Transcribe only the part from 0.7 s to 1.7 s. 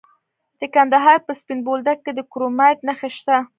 کندهار په سپین